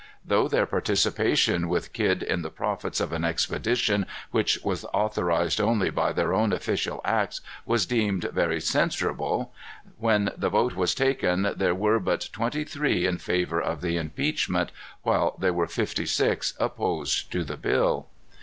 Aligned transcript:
Though 0.25 0.47
their 0.47 0.65
participation 0.65 1.69
with 1.69 1.93
Kidd 1.93 2.23
in 2.23 2.41
the 2.41 2.49
profits 2.49 2.99
of 2.99 3.13
an 3.13 3.23
expedition 3.23 4.07
which 4.31 4.57
was 4.63 4.83
authorized 4.85 5.61
only 5.61 5.91
by 5.91 6.11
their 6.11 6.33
own 6.33 6.51
official 6.53 7.01
acts 7.05 7.39
was 7.67 7.85
deemed 7.85 8.23
very 8.33 8.59
censurable, 8.59 9.53
when 9.99 10.31
the 10.35 10.49
vote 10.49 10.73
was 10.75 10.95
taken 10.95 11.53
there 11.55 11.75
were 11.75 11.99
but 11.99 12.29
twenty 12.33 12.63
three 12.63 13.05
in 13.05 13.19
favor 13.19 13.61
of 13.61 13.81
the 13.81 13.95
impeachment, 13.97 14.71
while 15.03 15.35
there 15.39 15.53
were 15.53 15.67
fifty 15.67 16.07
six 16.07 16.55
opposed 16.59 17.31
to 17.31 17.43
the 17.43 17.55
bill. 17.55 18.07